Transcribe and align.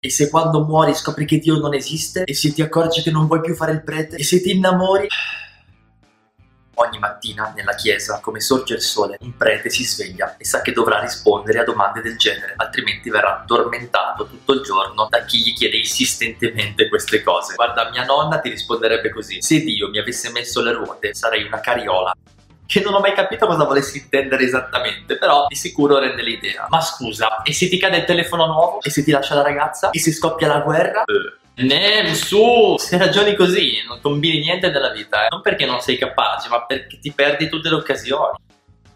E 0.00 0.10
se 0.10 0.30
quando 0.30 0.64
muori 0.64 0.94
scopri 0.94 1.24
che 1.24 1.38
Dio 1.38 1.58
non 1.58 1.74
esiste? 1.74 2.22
E 2.22 2.32
se 2.32 2.52
ti 2.52 2.62
accorgi 2.62 3.02
che 3.02 3.10
non 3.10 3.26
vuoi 3.26 3.40
più 3.40 3.56
fare 3.56 3.72
il 3.72 3.82
prete? 3.82 4.14
E 4.14 4.22
se 4.22 4.40
ti 4.40 4.52
innamori? 4.52 5.08
Ogni 6.74 6.98
mattina 7.00 7.52
nella 7.56 7.74
chiesa, 7.74 8.20
come 8.20 8.38
sorge 8.38 8.74
il 8.74 8.80
sole, 8.80 9.16
un 9.22 9.36
prete 9.36 9.68
si 9.70 9.84
sveglia 9.84 10.36
e 10.36 10.44
sa 10.44 10.62
che 10.62 10.70
dovrà 10.70 11.00
rispondere 11.00 11.58
a 11.58 11.64
domande 11.64 12.00
del 12.00 12.16
genere, 12.16 12.54
altrimenti 12.56 13.10
verrà 13.10 13.42
tormentato 13.44 14.28
tutto 14.28 14.52
il 14.52 14.60
giorno 14.60 15.08
da 15.10 15.24
chi 15.24 15.40
gli 15.40 15.52
chiede 15.52 15.78
insistentemente 15.78 16.88
queste 16.88 17.24
cose. 17.24 17.56
Guarda, 17.56 17.90
mia 17.90 18.04
nonna 18.04 18.38
ti 18.38 18.50
risponderebbe 18.50 19.10
così: 19.10 19.42
Se 19.42 19.64
Dio 19.64 19.88
mi 19.88 19.98
avesse 19.98 20.30
messo 20.30 20.62
le 20.62 20.74
ruote, 20.74 21.12
sarei 21.12 21.42
una 21.42 21.58
carriola 21.58 22.14
che 22.68 22.80
non 22.80 22.92
ho 22.92 23.00
mai 23.00 23.14
capito 23.14 23.46
cosa 23.46 23.64
volessi 23.64 23.96
intendere 23.96 24.44
esattamente, 24.44 25.16
però 25.16 25.46
di 25.48 25.54
sicuro 25.54 25.98
rende 25.98 26.22
l'idea. 26.22 26.66
Ma 26.68 26.82
scusa, 26.82 27.42
e 27.42 27.54
se 27.54 27.66
ti 27.66 27.78
cade 27.78 27.96
il 27.96 28.04
telefono 28.04 28.44
nuovo? 28.44 28.82
E 28.82 28.90
se 28.90 29.02
ti 29.02 29.10
lascia 29.10 29.34
la 29.34 29.40
ragazza? 29.40 29.88
E 29.88 29.98
se 29.98 30.12
scoppia 30.12 30.48
la 30.48 30.60
guerra? 30.60 31.02
Eh. 31.04 31.64
Nem, 31.64 32.12
su! 32.12 32.76
Se 32.76 32.98
ragioni 32.98 33.34
così, 33.34 33.82
non 33.88 34.00
combini 34.02 34.40
niente 34.40 34.70
della 34.70 34.90
vita, 34.90 35.24
eh. 35.24 35.28
Non 35.30 35.40
perché 35.40 35.64
non 35.64 35.80
sei 35.80 35.96
capace, 35.96 36.50
ma 36.50 36.66
perché 36.66 36.98
ti 36.98 37.10
perdi 37.10 37.48
tutte 37.48 37.70
le 37.70 37.76
occasioni. 37.76 38.36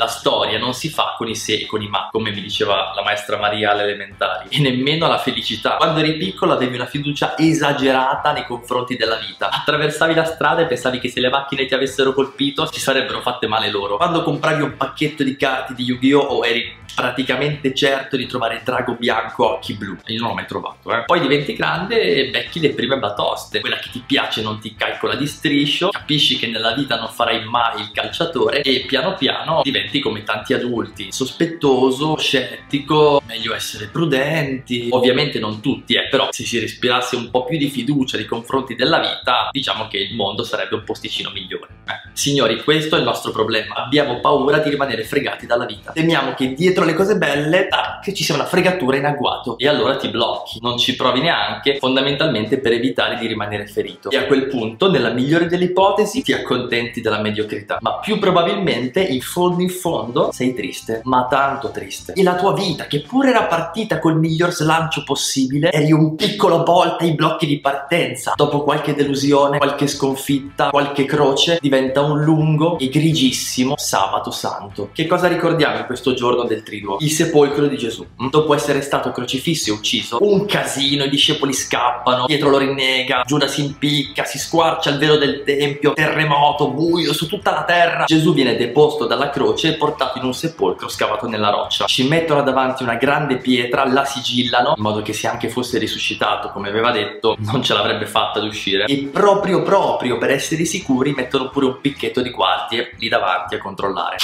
La 0.00 0.06
storia 0.06 0.58
non 0.58 0.72
si 0.72 0.88
fa 0.88 1.14
con 1.18 1.28
i 1.28 1.36
se 1.36 1.56
e 1.56 1.66
con 1.66 1.82
i 1.82 1.86
ma, 1.86 2.08
come 2.10 2.30
mi 2.30 2.40
diceva 2.40 2.94
la 2.94 3.02
maestra 3.02 3.36
Maria 3.36 3.72
alle 3.72 3.82
elementari, 3.82 4.48
e 4.48 4.58
nemmeno 4.58 5.06
la 5.06 5.18
felicità. 5.18 5.76
Quando 5.76 5.98
eri 6.00 6.16
piccolo 6.16 6.54
avevi 6.54 6.76
una 6.76 6.86
fiducia 6.86 7.36
esagerata 7.36 8.32
nei 8.32 8.46
confronti 8.46 8.96
della 8.96 9.16
vita. 9.16 9.50
Attraversavi 9.50 10.14
la 10.14 10.24
strada 10.24 10.62
e 10.62 10.64
pensavi 10.64 11.00
che 11.00 11.10
se 11.10 11.20
le 11.20 11.28
macchine 11.28 11.66
ti 11.66 11.74
avessero 11.74 12.14
colpito 12.14 12.64
si 12.72 12.80
sarebbero 12.80 13.20
fatte 13.20 13.46
male 13.46 13.68
loro. 13.68 13.98
Quando 13.98 14.22
compravi 14.22 14.62
un 14.62 14.74
pacchetto 14.78 15.22
di 15.22 15.36
carte 15.36 15.74
di 15.74 15.82
Yu-Gi-Oh! 15.82 16.44
eri 16.44 16.78
praticamente 16.94 17.74
certo 17.74 18.16
di 18.16 18.26
trovare 18.26 18.56
il 18.56 18.62
drago 18.62 18.94
bianco 18.94 19.52
occhi 19.52 19.74
blu. 19.74 19.96
Io 20.06 20.20
non 20.20 20.28
l'ho 20.28 20.34
mai 20.34 20.46
trovato, 20.46 20.92
eh. 20.92 21.04
Poi 21.04 21.20
diventi 21.20 21.54
grande 21.54 22.00
e 22.00 22.30
becchi 22.30 22.60
le 22.60 22.70
prime 22.70 22.98
batoste. 22.98 23.60
Quella 23.60 23.78
che 23.78 23.90
ti 23.90 24.02
piace 24.06 24.42
non 24.42 24.58
ti 24.60 24.74
calcola 24.74 25.14
di 25.14 25.26
striscio, 25.26 25.90
capisci 25.90 26.38
che 26.38 26.46
nella 26.46 26.72
vita 26.72 26.96
non 26.96 27.08
farai 27.08 27.44
mai 27.44 27.80
il 27.80 27.90
calciatore 27.92 28.62
e 28.62 28.84
piano 28.86 29.14
piano 29.14 29.60
diventi 29.62 30.00
come 30.00 30.22
tanti 30.22 30.54
adulti, 30.54 31.12
sospettoso, 31.12 32.16
scettico, 32.16 33.22
meglio 33.26 33.54
essere 33.54 33.86
prudenti. 33.86 34.88
Ovviamente 34.90 35.38
non 35.38 35.60
tutti, 35.60 35.94
eh, 35.94 36.08
però 36.08 36.28
se 36.30 36.44
si 36.44 36.58
respirasse 36.58 37.16
un 37.16 37.30
po' 37.30 37.44
più 37.44 37.58
di 37.58 37.68
fiducia 37.68 38.16
nei 38.16 38.26
confronti 38.26 38.74
della 38.74 38.98
vita, 38.98 39.48
diciamo 39.50 39.88
che 39.88 39.98
il 39.98 40.14
mondo 40.14 40.42
sarebbe 40.44 40.74
un 40.74 40.84
posticino 40.84 41.30
migliore. 41.30 41.68
Eh. 41.86 42.10
Signori, 42.12 42.62
questo 42.62 42.96
è 42.96 42.98
il 42.98 43.04
nostro 43.04 43.30
problema. 43.32 43.74
Abbiamo 43.74 44.20
paura 44.20 44.58
di 44.58 44.70
rimanere 44.70 45.04
fregati 45.04 45.46
dalla 45.46 45.64
vita. 45.64 45.92
Temiamo 45.92 46.34
che 46.34 46.54
dietro 46.54 46.79
dietro 46.80 46.84
le 46.84 46.94
cose 46.94 47.16
belle, 47.16 47.68
tac, 47.68 48.12
ci 48.12 48.24
sia 48.24 48.34
una 48.34 48.46
fregatura 48.46 48.96
in 48.96 49.04
agguato 49.04 49.56
e 49.58 49.68
allora 49.68 49.96
ti 49.96 50.08
blocchi, 50.08 50.58
non 50.60 50.78
ci 50.78 50.96
provi 50.96 51.20
neanche, 51.20 51.78
fondamentalmente 51.78 52.58
per 52.58 52.72
evitare 52.72 53.16
di 53.16 53.26
rimanere 53.26 53.66
ferito. 53.66 54.10
E 54.10 54.16
a 54.16 54.26
quel 54.26 54.46
punto, 54.46 54.90
nella 54.90 55.10
migliore 55.10 55.46
delle 55.46 55.64
ipotesi, 55.64 56.22
ti 56.22 56.32
accontenti 56.32 57.00
della 57.00 57.20
mediocrità, 57.20 57.78
ma 57.80 57.98
più 57.98 58.18
probabilmente 58.18 59.00
in 59.00 59.20
fondo 59.20 59.62
in 59.62 59.70
fondo 59.70 60.30
sei 60.32 60.54
triste, 60.54 61.00
ma 61.04 61.26
tanto 61.28 61.70
triste. 61.70 62.12
E 62.14 62.22
la 62.22 62.36
tua 62.36 62.52
vita, 62.52 62.86
che 62.86 63.00
pure 63.00 63.30
era 63.30 63.44
partita 63.44 63.98
col 63.98 64.18
miglior 64.18 64.52
slancio 64.52 65.02
possibile, 65.04 65.70
eri 65.70 65.92
un 65.92 66.14
piccolo 66.14 66.64
volta 66.64 67.04
ai 67.04 67.14
blocchi 67.14 67.46
di 67.46 67.60
partenza. 67.60 68.32
Dopo 68.36 68.62
qualche 68.62 68.94
delusione, 68.94 69.58
qualche 69.58 69.86
sconfitta, 69.86 70.70
qualche 70.70 71.04
croce, 71.04 71.58
diventa 71.60 72.00
un 72.00 72.22
lungo 72.22 72.78
e 72.78 72.88
grigissimo 72.88 73.74
sabato 73.76 74.30
santo. 74.30 74.90
Che 74.92 75.06
cosa 75.06 75.28
ricordiamo 75.28 75.78
in 75.78 75.86
questo 75.86 76.14
giorno 76.14 76.44
del 76.44 76.62
triduo, 76.70 76.96
il 77.00 77.10
sepolcro 77.10 77.66
di 77.66 77.76
Gesù. 77.76 78.06
Dopo 78.30 78.54
essere 78.54 78.80
stato 78.80 79.10
crocifisso 79.10 79.70
e 79.70 79.72
ucciso, 79.72 80.18
un 80.20 80.46
casino, 80.46 81.04
i 81.04 81.10
discepoli 81.10 81.52
scappano, 81.52 82.26
Pietro 82.26 82.48
lo 82.48 82.58
rinnega, 82.58 83.24
Giuda 83.26 83.48
si 83.48 83.64
impicca, 83.64 84.24
si 84.24 84.38
squarcia 84.38 84.90
il 84.90 84.98
velo 84.98 85.16
del 85.16 85.42
tempio, 85.44 85.92
terremoto, 85.92 86.70
buio 86.70 87.12
su 87.12 87.26
tutta 87.26 87.50
la 87.50 87.64
terra. 87.64 88.04
Gesù 88.04 88.32
viene 88.32 88.56
deposto 88.56 89.06
dalla 89.06 89.30
croce 89.30 89.68
e 89.68 89.72
portato 89.72 90.18
in 90.18 90.24
un 90.24 90.34
sepolcro 90.34 90.88
scavato 90.88 91.26
nella 91.26 91.50
roccia. 91.50 91.86
Ci 91.86 92.06
mettono 92.06 92.42
davanti 92.42 92.82
una 92.82 92.94
grande 92.94 93.36
pietra, 93.36 93.86
la 93.86 94.04
sigillano, 94.04 94.74
in 94.76 94.82
modo 94.82 95.02
che 95.02 95.12
se 95.12 95.26
anche 95.26 95.48
fosse 95.48 95.78
risuscitato, 95.78 96.50
come 96.50 96.68
aveva 96.68 96.92
detto, 96.92 97.36
non 97.38 97.62
ce 97.62 97.74
l'avrebbe 97.74 98.06
fatta 98.06 98.38
ad 98.38 98.46
uscire. 98.46 98.84
E 98.84 99.08
proprio 99.12 99.62
proprio 99.62 100.18
per 100.18 100.30
essere 100.30 100.64
sicuri 100.64 101.12
mettono 101.12 101.48
pure 101.48 101.66
un 101.66 101.80
picchetto 101.80 102.22
di 102.22 102.30
guardie 102.30 102.94
lì 102.98 103.08
davanti 103.08 103.56
a 103.56 103.58
controllare. 103.58 104.16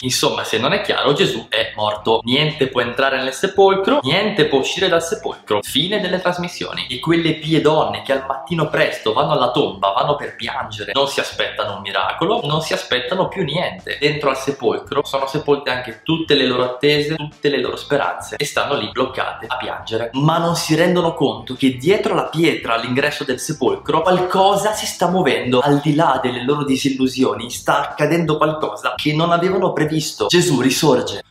Insomma, 0.00 0.44
se 0.44 0.58
non 0.58 0.72
è 0.72 0.80
chiaro, 0.82 1.12
Gesù 1.12 1.46
è 1.48 1.72
morto. 1.74 2.20
Niente 2.22 2.68
può 2.68 2.80
entrare 2.80 3.20
nel 3.22 3.32
sepolcro, 3.32 3.98
niente 4.02 4.46
può 4.46 4.60
uscire 4.60 4.88
dal 4.88 5.02
sepolcro. 5.02 5.60
Fine 5.62 6.00
delle 6.00 6.20
trasmissioni. 6.20 6.86
E 6.88 7.00
quelle 7.00 7.34
pie 7.34 7.60
donne 7.60 8.02
che 8.02 8.12
al 8.12 8.24
mattino 8.26 8.68
presto 8.68 9.12
vanno 9.12 9.32
alla 9.32 9.50
tomba, 9.50 9.92
vanno 9.92 10.14
per 10.14 10.36
piangere, 10.36 10.92
non 10.94 11.08
si 11.08 11.18
aspettano 11.20 11.76
un 11.76 11.80
miracolo, 11.80 12.40
non 12.44 12.60
si 12.62 12.72
aspettano 12.72 13.28
più 13.28 13.42
niente. 13.42 13.98
Dentro 14.00 14.30
al 14.30 14.36
sepolcro 14.36 15.04
sono 15.04 15.26
sepolte 15.26 15.70
anche 15.70 16.00
tutte 16.04 16.34
le 16.34 16.46
loro 16.46 16.64
attese, 16.64 17.16
tutte 17.16 17.48
le 17.48 17.60
loro 17.60 17.76
speranze 17.76 18.36
e 18.36 18.44
stanno 18.44 18.74
lì 18.76 18.88
bloccate 18.92 19.46
a 19.48 19.56
piangere. 19.56 20.10
Ma 20.12 20.38
non 20.38 20.54
si 20.54 20.76
rendono 20.76 21.14
conto 21.14 21.54
che 21.54 21.76
dietro 21.76 22.14
la 22.14 22.28
pietra 22.28 22.74
all'ingresso 22.74 23.24
del 23.24 23.40
sepolcro 23.40 24.02
qualcosa 24.02 24.72
si 24.72 24.86
sta 24.86 25.08
muovendo. 25.08 25.58
Al 25.60 25.80
di 25.80 25.94
là 25.94 26.20
delle 26.22 26.44
loro 26.44 26.64
disillusioni 26.64 27.50
sta 27.50 27.90
accadendo 27.90 28.36
qualcosa 28.36 28.94
che 28.96 29.12
non 29.12 29.32
avevano 29.32 29.72
previsto 29.72 29.87
visto 29.88 30.26
Gesù 30.26 30.60
risorge 30.60 31.22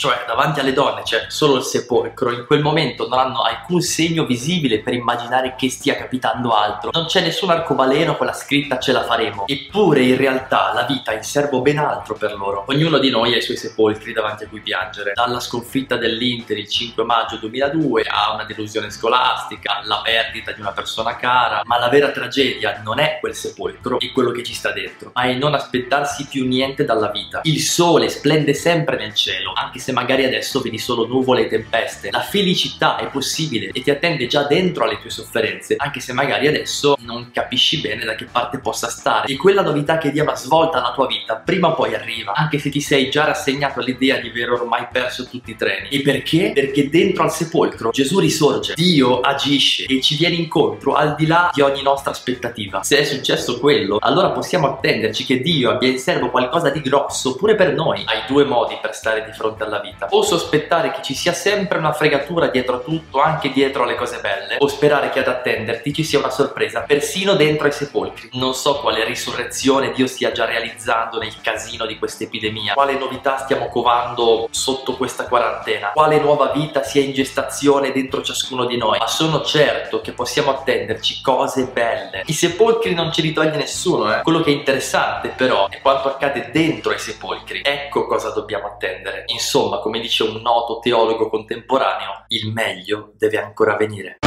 cioè 0.00 0.24
davanti 0.26 0.60
alle 0.60 0.72
donne 0.72 1.02
c'è 1.02 1.26
solo 1.28 1.56
il 1.56 1.62
sepolcro, 1.62 2.32
in 2.32 2.46
quel 2.46 2.62
momento 2.62 3.06
non 3.06 3.18
hanno 3.18 3.42
alcun 3.42 3.82
segno 3.82 4.24
visibile 4.24 4.80
per 4.80 4.94
immaginare 4.94 5.54
che 5.58 5.68
stia 5.68 5.94
capitando 5.94 6.56
altro, 6.56 6.88
non 6.90 7.04
c'è 7.04 7.20
nessun 7.20 7.50
arcobaleno 7.50 8.16
con 8.16 8.24
la 8.24 8.32
scritta 8.32 8.78
ce 8.78 8.92
la 8.92 9.04
faremo, 9.04 9.46
eppure 9.46 10.00
in 10.00 10.16
realtà 10.16 10.72
la 10.72 10.84
vita 10.84 11.10
ha 11.10 11.14
in 11.14 11.22
serbo 11.22 11.60
ben 11.60 11.76
altro 11.76 12.14
per 12.14 12.34
loro. 12.34 12.64
Ognuno 12.68 12.96
di 12.96 13.10
noi 13.10 13.34
ha 13.34 13.36
i 13.36 13.42
suoi 13.42 13.58
sepolcri 13.58 14.14
davanti 14.14 14.44
a 14.44 14.48
cui 14.48 14.62
piangere, 14.62 15.12
dalla 15.12 15.38
sconfitta 15.38 15.98
dell'Inter 15.98 16.56
il 16.56 16.70
5 16.70 17.04
maggio 17.04 17.36
2002 17.36 18.04
a 18.08 18.32
una 18.32 18.44
delusione 18.44 18.90
scolastica, 18.90 19.82
la 19.84 20.00
perdita 20.02 20.52
di 20.52 20.62
una 20.62 20.72
persona 20.72 21.16
cara, 21.16 21.60
ma 21.66 21.78
la 21.78 21.90
vera 21.90 22.10
tragedia 22.10 22.80
non 22.82 23.00
è 23.00 23.18
quel 23.20 23.34
sepolcro, 23.34 24.00
è 24.00 24.10
quello 24.12 24.30
che 24.30 24.42
ci 24.44 24.54
sta 24.54 24.72
dentro, 24.72 25.10
ma 25.12 25.24
è 25.24 25.34
non 25.34 25.52
aspettarsi 25.52 26.26
più 26.26 26.46
niente 26.46 26.86
dalla 26.86 27.10
vita. 27.10 27.40
Il 27.42 27.60
sole 27.60 28.08
splende 28.08 28.54
sempre 28.54 28.96
nel 28.96 29.14
cielo, 29.14 29.52
anche 29.54 29.78
se 29.78 29.88
se 29.90 29.92
magari 29.92 30.24
adesso 30.24 30.60
vedi 30.60 30.78
solo 30.78 31.06
nuvole 31.06 31.42
e 31.42 31.48
tempeste. 31.48 32.10
La 32.10 32.20
felicità 32.20 32.96
è 32.96 33.08
possibile 33.08 33.70
e 33.72 33.82
ti 33.82 33.90
attende 33.90 34.28
già 34.28 34.44
dentro 34.44 34.84
alle 34.84 35.00
tue 35.00 35.10
sofferenze, 35.10 35.74
anche 35.76 35.98
se 35.98 36.12
magari 36.12 36.46
adesso 36.46 36.96
non 37.00 37.30
capisci 37.32 37.80
bene 37.80 38.04
da 38.04 38.14
che 38.14 38.26
parte 38.30 38.58
possa 38.58 38.88
stare. 38.88 39.26
E 39.26 39.36
quella 39.36 39.62
novità 39.62 39.98
che 39.98 40.12
dia 40.12 40.22
una 40.22 40.36
svolta 40.36 40.78
alla 40.78 40.92
tua 40.92 41.06
vita, 41.06 41.36
prima 41.36 41.68
o 41.68 41.74
poi 41.74 41.94
arriva, 41.94 42.32
anche 42.34 42.58
se 42.58 42.70
ti 42.70 42.80
sei 42.80 43.10
già 43.10 43.24
rassegnato 43.24 43.80
all'idea 43.80 44.18
di 44.18 44.28
aver 44.28 44.52
ormai 44.52 44.86
perso 44.92 45.26
tutti 45.26 45.50
i 45.50 45.56
treni. 45.56 45.88
E 45.88 46.02
perché? 46.02 46.52
Perché 46.54 46.88
dentro 46.88 47.24
al 47.24 47.32
sepolcro 47.32 47.90
Gesù 47.90 48.20
risorge, 48.20 48.74
Dio 48.74 49.20
agisce 49.20 49.86
e 49.86 50.00
ci 50.00 50.16
viene 50.16 50.36
incontro 50.36 50.94
al 50.94 51.16
di 51.16 51.26
là 51.26 51.50
di 51.52 51.62
ogni 51.62 51.82
nostra 51.82 52.12
aspettativa. 52.12 52.82
Se 52.84 52.96
è 52.96 53.04
successo 53.04 53.58
quello, 53.58 53.98
allora 54.00 54.30
possiamo 54.30 54.68
attenderci 54.68 55.24
che 55.24 55.40
Dio 55.40 55.70
abbia 55.70 55.88
in 55.88 55.98
serbo 55.98 56.30
qualcosa 56.30 56.70
di 56.70 56.80
grosso 56.80 57.34
pure 57.34 57.56
per 57.56 57.74
noi. 57.74 58.04
Hai 58.06 58.22
due 58.28 58.44
modi 58.44 58.78
per 58.80 58.94
stare 58.94 59.24
di 59.24 59.32
fronte 59.32 59.64
alla 59.64 59.79
vita. 59.80 60.08
O 60.10 60.22
sospettare 60.22 60.92
che 60.92 61.02
ci 61.02 61.14
sia 61.14 61.32
sempre 61.32 61.78
una 61.78 61.92
fregatura 61.92 62.48
dietro 62.48 62.82
tutto, 62.82 63.20
anche 63.20 63.50
dietro 63.50 63.82
alle 63.82 63.96
cose 63.96 64.20
belle, 64.20 64.56
o 64.58 64.66
sperare 64.66 65.10
che 65.10 65.20
ad 65.20 65.28
attenderti 65.28 65.92
ci 65.92 66.04
sia 66.04 66.18
una 66.18 66.30
sorpresa, 66.30 66.80
persino 66.80 67.34
dentro 67.34 67.66
ai 67.66 67.72
sepolcri. 67.72 68.30
Non 68.32 68.54
so 68.54 68.80
quale 68.80 69.04
risurrezione 69.04 69.92
Dio 69.92 70.06
stia 70.06 70.32
già 70.32 70.44
realizzando 70.44 71.18
nel 71.18 71.40
casino 71.40 71.86
di 71.86 71.98
questa 71.98 72.24
epidemia, 72.24 72.74
quale 72.74 72.98
novità 72.98 73.38
stiamo 73.38 73.68
covando 73.68 74.48
sotto 74.50 74.96
questa 74.96 75.26
quarantena, 75.26 75.90
quale 75.92 76.18
nuova 76.18 76.50
vita 76.52 76.82
sia 76.82 77.02
in 77.02 77.12
gestazione 77.12 77.92
dentro 77.92 78.22
ciascuno 78.22 78.66
di 78.66 78.76
noi, 78.76 78.98
ma 78.98 79.06
sono 79.06 79.42
certo 79.42 80.00
che 80.00 80.12
possiamo 80.12 80.50
attenderci 80.50 81.20
cose 81.22 81.64
belle. 81.64 82.22
I 82.26 82.32
sepolcri 82.32 82.94
non 82.94 83.12
ce 83.12 83.22
li 83.22 83.32
toglie 83.32 83.56
nessuno, 83.56 84.14
eh. 84.14 84.22
Quello 84.22 84.40
che 84.40 84.50
è 84.50 84.54
interessante 84.54 85.28
però 85.28 85.68
è 85.68 85.80
quanto 85.80 86.08
accade 86.08 86.50
dentro 86.52 86.92
ai 86.92 86.98
sepolcri. 86.98 87.62
Ecco 87.64 88.06
cosa 88.06 88.30
dobbiamo 88.30 88.66
attendere. 88.66 89.24
Insomma, 89.60 89.82
come 89.82 90.00
dice 90.00 90.22
un 90.22 90.40
noto 90.40 90.78
teologo 90.78 91.28
contemporaneo, 91.28 92.24
il 92.28 92.50
meglio 92.50 93.12
deve 93.18 93.36
ancora 93.36 93.76
venire. 93.76 94.20